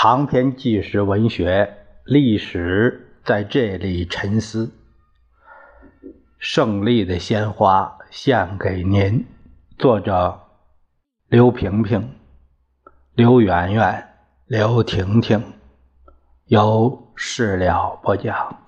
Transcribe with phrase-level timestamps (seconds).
[0.00, 4.70] 长篇纪实文学历史在这里沉思。
[6.38, 9.26] 胜利的鲜花献给您，
[9.76, 10.40] 作者
[11.26, 12.14] 刘萍萍、
[13.14, 14.08] 刘媛媛、
[14.46, 15.42] 刘婷婷，
[16.44, 18.67] 由事了播讲。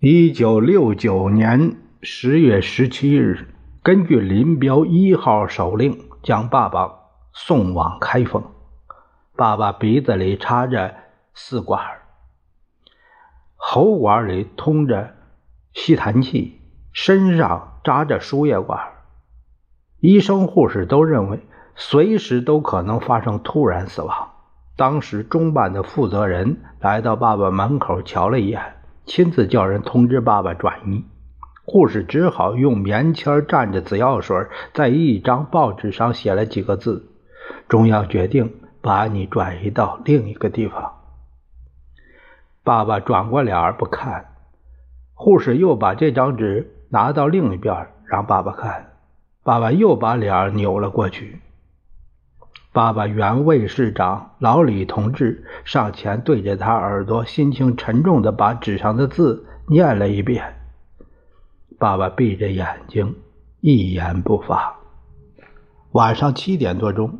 [0.00, 3.48] 一九六九年十月十七日，
[3.82, 6.88] 根据林彪一号手令，将爸爸
[7.32, 8.44] 送往开封。
[9.34, 10.94] 爸爸鼻子里插着
[11.34, 11.82] 丝管，
[13.56, 15.16] 喉管里通着
[15.72, 16.60] 吸痰器，
[16.92, 18.78] 身上扎着输液管。
[19.98, 21.40] 医生护士都认为
[21.74, 24.28] 随时都可能发生突然死亡。
[24.76, 28.77] 当时中办的负责人来到爸爸门口瞧了一眼。
[29.08, 31.02] 亲自叫人通知爸爸转移，
[31.64, 37.08] 护士只好用棉签蘸着紫药水，在一张报纸上写了几个字
[37.68, 40.92] ：“中央决定把你转移到另一个地方。”
[42.62, 44.26] 爸爸转过脸不看，
[45.14, 48.92] 护士又把这张纸拿到另一边让爸爸看，
[49.42, 51.40] 爸爸又把脸扭了过去。
[52.78, 60.54] 爸爸原卫士长老李同志上前对着他耳朵，心情沉重地把纸上的字念了一遍。
[61.76, 63.16] 爸爸闭着眼睛，
[63.60, 64.76] 一言不发。
[65.90, 67.18] 晚上七点多钟，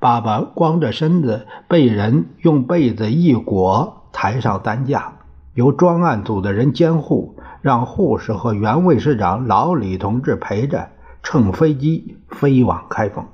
[0.00, 5.12] 爸爸光着身子被人用被子一裹，抬上担架，
[5.54, 10.88] 由专案组的人监护，让护士和原卫士长老李同志陪着，
[11.22, 13.24] 乘飞机飞往开封。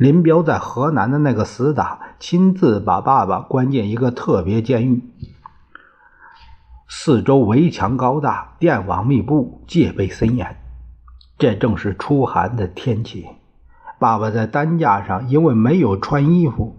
[0.00, 5.02] 林彪在河南的那个死党亲自把爸爸关进一个特别监狱，
[6.88, 10.56] 四周围墙高大，电网密布，戒备森严。
[11.36, 13.26] 这正是初寒的天气，
[13.98, 16.78] 爸爸在担架上，因为没有穿衣服，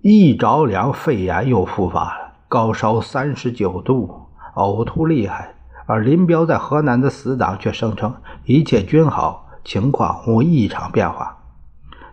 [0.00, 5.54] 一着凉，肺炎又复发了，高烧三十九度，呕吐厉害。
[5.84, 8.14] 而林彪在河南的死党却声称
[8.46, 9.50] 一切均好。
[9.64, 11.38] 情况无异常变化。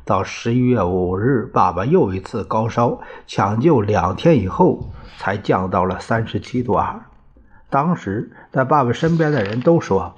[0.05, 6.99] 到十一月五日，爸爸又一次高烧，抢救两天以后才降到了三十七度二。
[7.69, 10.15] 当时在爸爸身边的人都说，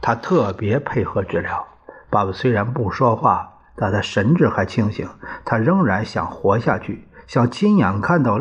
[0.00, 1.66] 他特别配合治疗。
[2.08, 5.06] 爸爸虽然不说话，但他神志还清醒，
[5.44, 8.40] 他仍然想活下去，想亲眼看到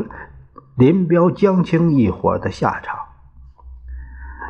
[0.78, 2.98] 林彪、江青一伙的下场。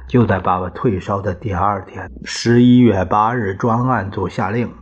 [0.08, 4.74] 就在爸爸退烧的第二天，十一月八日，专案组下令，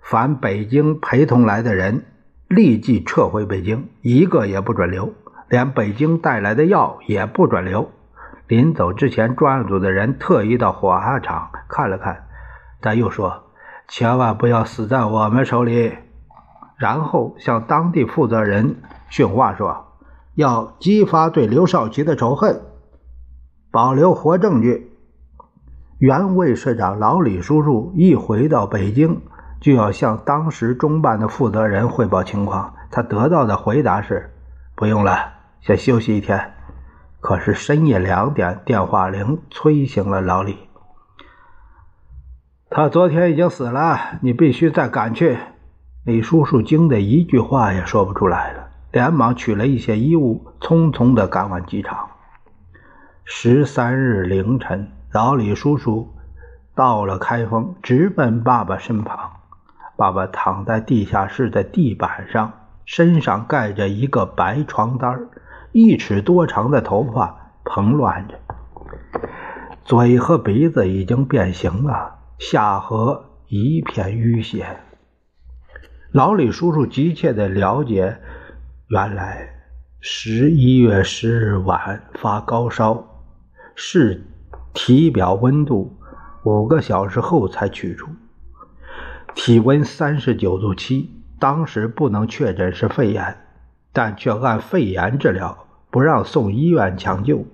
[0.00, 2.06] 凡北京陪同来的人
[2.48, 5.12] 立即撤回北京，一个也不准留，
[5.50, 7.90] 连北京带来的药也不准留。
[8.48, 12.24] 临走之前，专案组的人特意到火化场看了看，
[12.80, 13.50] 但又说
[13.86, 15.92] ：“千万不要死在我们手里。”
[16.78, 18.76] 然后向当地负责人
[19.10, 19.92] 训话说
[20.34, 22.62] ：“要激发对刘少奇的仇恨。”
[23.70, 24.90] 保留活证据。
[25.98, 29.20] 原卫士长老李叔叔一回到北京，
[29.60, 32.74] 就要向当时中办的负责人汇报情况。
[32.90, 34.32] 他得到的回答是
[34.74, 36.54] ：“不用了，先休息一天。”
[37.20, 40.56] 可是深夜两点，电话铃催醒了老李。
[42.70, 45.36] 他昨天已经死了，你必须再赶去。
[46.04, 52.09] 李叔叔惊得一句话也说不出来了，连忙取了一些衣物，匆匆地赶往机场。
[53.32, 56.12] 十三日凌晨，老李叔叔
[56.74, 59.30] 到了开封，直奔爸爸身旁。
[59.96, 62.52] 爸爸躺在地下室的地板上，
[62.84, 65.28] 身上盖着一个白床单
[65.70, 68.34] 一尺多长的头发蓬乱着，
[69.84, 74.80] 嘴和鼻子已经变形了，下颌一片淤血。
[76.10, 78.18] 老李叔叔急切地了解，
[78.88, 79.48] 原来
[80.00, 83.06] 十一月十日晚发高烧。
[83.82, 84.22] 是
[84.74, 85.96] 体表温度
[86.44, 88.10] 五个小时后才取出，
[89.34, 93.38] 体温三十九度七，当时不能确诊是肺炎，
[93.90, 97.46] 但却按肺炎治疗，不让送医院抢救。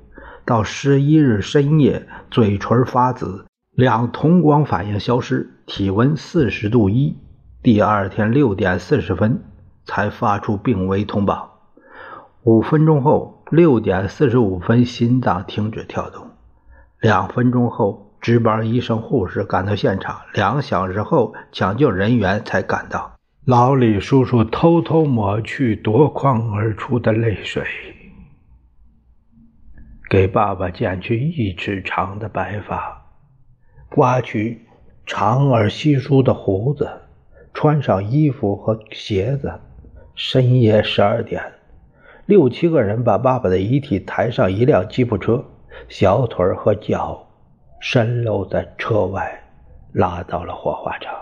[0.44, 7.16] 到十一日深夜，嘴唇发紫，两瞳光反应消失，体温四十度一。
[7.62, 9.44] 第二天六点四十分
[9.84, 11.60] 才发出病危通报，
[12.42, 13.35] 五分钟后。
[13.50, 16.30] 六点四十五分，心脏停止跳动。
[17.00, 20.20] 两分钟后，值班医生、护士赶到现场。
[20.34, 23.12] 两小时后，抢救人员才赶到。
[23.44, 27.64] 老李叔叔偷偷抹去夺眶而出的泪水，
[30.10, 33.06] 给爸爸剪去一尺长的白发，
[33.88, 34.66] 刮去
[35.06, 36.90] 长而稀疏的胡子，
[37.54, 39.60] 穿上衣服和鞋子。
[40.16, 41.42] 深夜十二点，
[42.26, 45.44] 六七个人把爸爸的遗体抬上一辆吉普车，
[45.88, 47.28] 小腿和脚
[47.78, 49.44] 伸露在车外，
[49.92, 51.14] 拉到了火化场。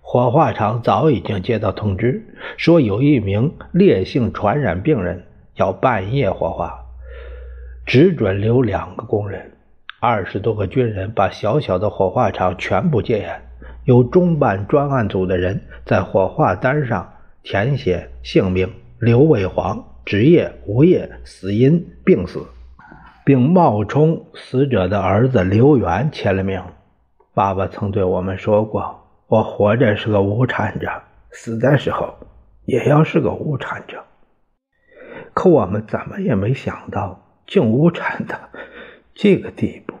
[0.00, 2.26] 火化场早已经接到通知，
[2.56, 5.24] 说有一名烈性传染病人
[5.54, 6.84] 要半夜火化，
[7.86, 9.52] 只准留两个工人。
[10.00, 13.42] 二十多个军人把小小的火化场全部戒严，
[13.84, 17.12] 由中办专案组的人在火化单上
[17.44, 22.46] 填写姓名刘伟煌、职业无业、死因病死，
[23.24, 26.62] 并冒充死者的儿子刘元签了名。
[27.34, 29.02] 爸爸曾对我们说过。
[29.26, 30.88] 我活着是个无产者，
[31.32, 32.14] 死的时候
[32.66, 34.04] 也要是个无产者。
[35.34, 38.38] 可我们怎么也没想到，竟无产到
[39.12, 39.94] 这个地步。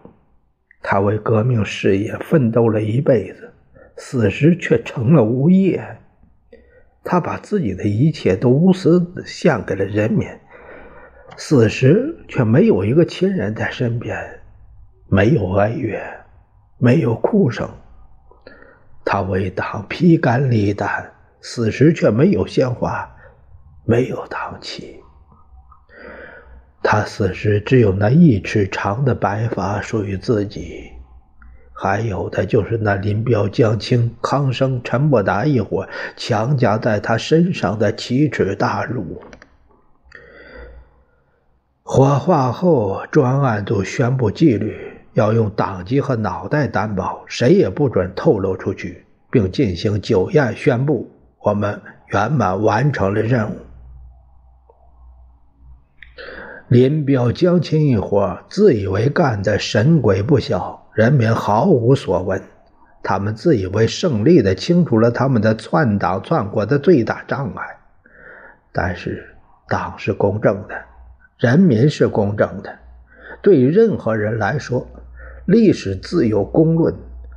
[0.82, 3.52] 他为革命事业奋斗了一辈子，
[3.96, 5.98] 死时却成了无业。
[7.08, 10.28] 他把自己的一切都无私的献给了人民，
[11.36, 14.18] 死时却没有一个亲人在身边，
[15.08, 16.02] 没有哀乐，
[16.78, 17.70] 没有哭声。
[19.04, 23.08] 他为党披肝沥胆，死时却没有鲜花，
[23.84, 25.00] 没有党旗。
[26.82, 30.90] 他死时只有那一尺长的白发属于自己，
[31.78, 35.86] 还有的就是那林彪、江青、康生、陈伯达一伙
[36.16, 39.22] 强加在他身上的奇耻大辱。
[41.82, 44.92] 火化后，专案组宣布纪律。
[45.12, 53.56] 要用党籍和脑袋担保，谁也不准透露出去，并进行酒宴宣布我们圆满完成了任务。
[56.68, 62.40] 林彪、江青一伙自以为干的神鬼不晓，人民毫无所闻。
[63.02, 67.76] 他们自以为胜利的清除了他们的篡党篡国的最大障碍。
[68.72, 69.22] 但是，
[69.68, 70.74] 党是公正的，
[71.36, 72.74] 人民是公正的，
[73.42, 74.86] 对任何人来说。
[75.44, 76.94] 历史自有公论，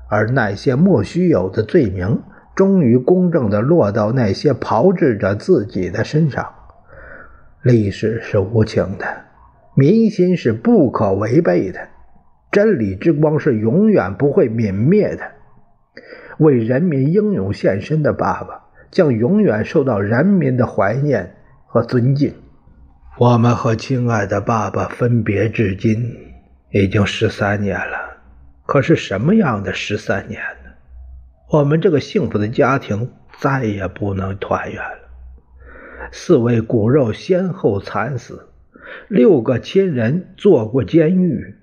[0.07, 2.21] 而那些莫须有的罪名，
[2.55, 6.49] 终于公正的落到那些炮制者自己的身上。
[7.61, 9.05] 历史是无情的，
[9.75, 11.81] 民心是不可违背的，
[12.51, 15.31] 真理之光是永远不会泯灭的。
[16.37, 21.35] 为人民英勇献身的爸爸，将永远受到人民的怀念
[21.65, 22.33] 和尊敬。
[23.17, 26.15] 我们和亲爱的爸爸分别至今。
[26.71, 28.17] 已经十三年了，
[28.67, 30.69] 可是什么样的十三年呢？
[31.49, 35.09] 我们这个幸福的家庭再也不能团圆了。
[36.11, 38.49] 四位骨肉先后惨死，
[39.07, 41.55] 六个亲人坐过监狱，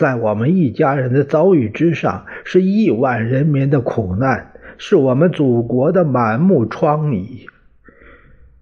[0.00, 7.44] 在我们一家人的遭遇之上，是亿万人民的苦难，是我们祖国的满目疮痍。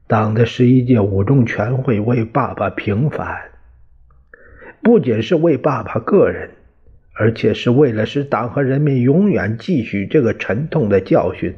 [0.08, 3.36] 党的十一届五中全会为爸爸平反。
[4.82, 6.50] 不仅是为爸爸个人，
[7.14, 11.54] 而且是为了使党和人民永远继续这个沉痛的教训，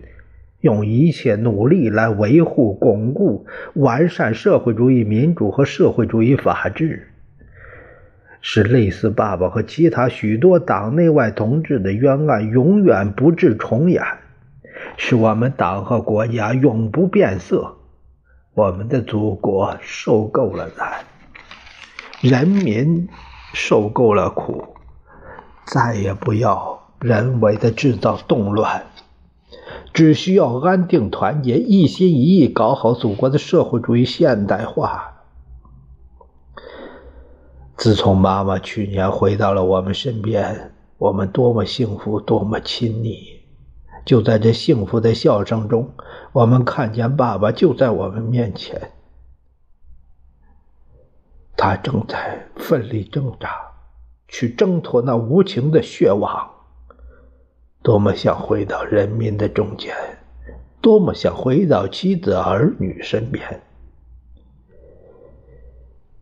[0.61, 7.07] 用一切努力来维护、巩固、完善社会主义民主和社会主义法治，
[8.43, 14.03] 使类似爸爸和其他许多党内外同志的冤案永远不致重演，
[14.97, 17.77] 使我们党和国家永不变色，
[18.55, 21.05] 我们的祖国受够了难。
[22.21, 23.09] 人民
[23.53, 24.75] 受够了苦，
[25.67, 28.85] 再也不要人为的制造动乱，
[29.93, 35.10] 只需要安定团结，一心一意搞好祖国的社会主义现代化。
[37.81, 43.41] 自从妈妈去年回到了我们身边，我们多么幸福，多么亲昵！
[44.05, 45.91] 就在这幸福的笑声中，
[46.33, 48.93] 我们看见爸爸就在我们面前。
[51.57, 53.49] 他正在奋力挣扎，
[54.29, 56.51] 去挣脱那无情的血网。
[57.83, 59.97] 多么想回到人民的中间，
[60.83, 63.63] 多么想回到妻子儿女身边。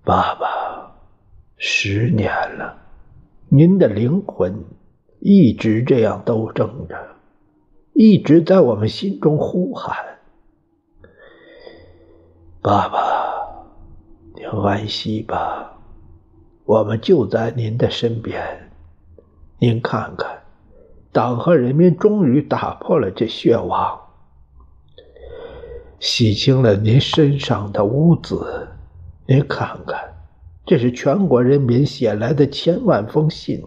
[0.04, 0.87] 爸爸，
[1.58, 2.78] 十年了，
[3.48, 4.64] 您的灵魂
[5.18, 6.96] 一直这样斗争着，
[7.92, 9.96] 一直在我们心中呼喊。
[12.62, 13.26] 爸爸。
[14.34, 15.80] 您安息吧，
[16.64, 18.70] 我们就在您的身边。
[19.58, 20.42] 您看看，
[21.10, 24.00] 党和人民终于打破了这血网。
[25.98, 28.68] 洗清了您身上的污渍。
[29.26, 30.14] 您看看，
[30.68, 33.64] 这是全国人民写来的千万封信，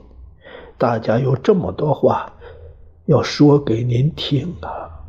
[0.77, 2.31] 大家有这么多话
[3.08, 5.01] 要说给您听啊！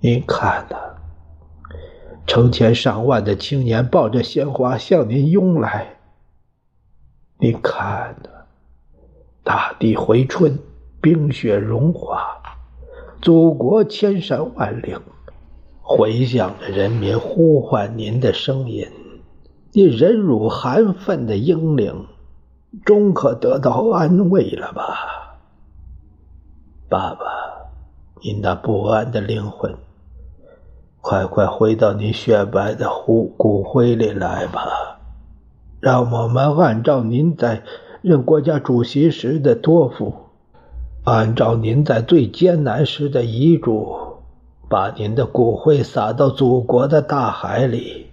[0.00, 0.76] 您看呐，
[2.26, 6.00] 成千上万的青年抱着鲜花向您拥来。
[7.38, 8.28] 您看呐，
[9.44, 10.58] 大地回春，
[11.00, 12.42] 冰雪融化，
[13.22, 15.00] 祖国千山万岭。
[15.82, 18.88] 回响着人民呼唤您的声音，
[19.72, 22.06] 你忍辱含愤的英灵，
[22.84, 25.38] 终可得到安慰了吧？
[26.88, 27.24] 爸爸，
[28.20, 29.76] 你那不安的灵魂，
[31.00, 34.98] 快快回到你雪白的骨骨灰里来吧！
[35.78, 37.62] 让我们按照您在
[38.02, 40.12] 任国家主席时的托付，
[41.04, 43.96] 按照您在最艰难时的遗嘱。
[44.68, 48.09] 把您的骨灰撒到祖国的大海里，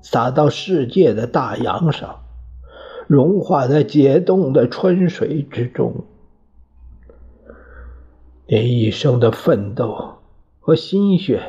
[0.00, 2.20] 撒到世界的大洋上，
[3.06, 6.04] 融化在解冻的春水之中。
[8.46, 10.16] 您一生的奋斗
[10.60, 11.42] 和心血，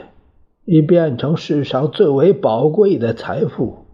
[0.65, 3.85] 已变成世上最为宝贵的财富，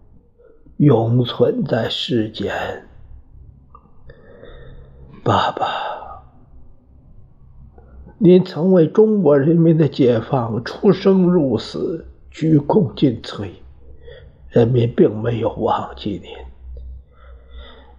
[0.76, 2.84] 永存在世间。
[5.22, 5.86] 爸爸。
[8.18, 13.50] 您曾为中国人民的解放出生入死，鞠躬尽瘁，
[14.56, 16.32] 人民并没有忘记您，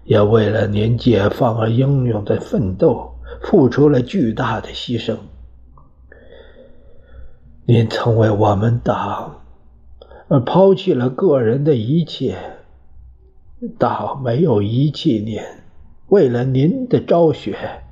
[0.06, 5.18] 也为了您解放而英勇的奋斗，付出了巨大的牺牲。
[7.66, 9.42] 您曾为我们党
[10.30, 12.36] 而抛弃了个人的一切，
[13.78, 15.40] 党没有遗弃您，
[16.08, 17.84] 为了您的昭雪，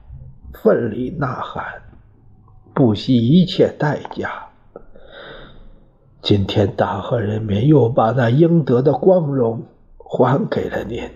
[0.64, 1.64] 奋力呐喊。
[2.74, 4.45] 不惜一切代价。
[6.26, 9.64] 今天，党和人民又把那应得的光荣
[9.96, 11.08] 还给了您。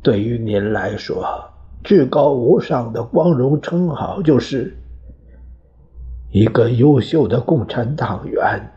[0.00, 1.50] 对于您来说，
[1.82, 4.78] 至高无上的光荣称号就是
[6.30, 8.72] 一个优秀的共产党员，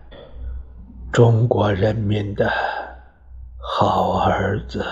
[1.11, 2.49] 中国人民的
[3.59, 4.83] 好儿子。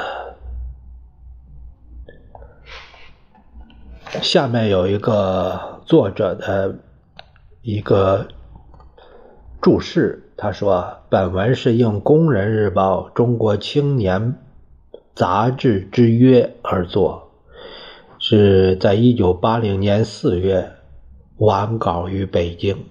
[4.21, 5.75] 下面有一个。
[5.87, 6.75] 作者的
[7.61, 8.27] 一个
[9.61, 14.33] 注释，他说：“本文是应《工人日报》《中国青年》
[15.15, 17.31] 杂志之约而作，
[18.19, 20.71] 是在一九八零年四月
[21.37, 22.85] 完稿于北京。”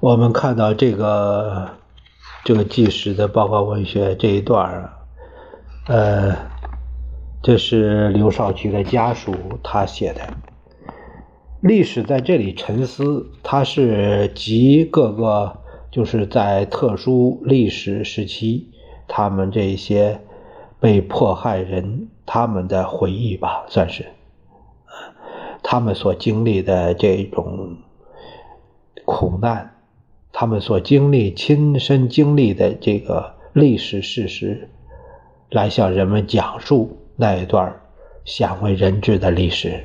[0.00, 1.70] 我们看到这个
[2.44, 4.98] 这个纪实的报告文学这一段啊
[5.86, 6.50] 呃。
[7.42, 10.20] 这是刘少奇的家属他写的
[11.60, 15.58] 历史在这里沉思，它是集各个
[15.90, 18.70] 就是在特殊历史时期
[19.06, 20.22] 他们这些
[20.80, 24.06] 被迫害人他们的回忆吧，算是
[25.62, 27.76] 他们所经历的这种
[29.04, 29.74] 苦难，
[30.32, 34.70] 他们所经历亲身经历的这个历史事实，
[35.50, 36.96] 来向人们讲述。
[37.16, 37.78] 那一段
[38.24, 39.84] 鲜为人知的历史。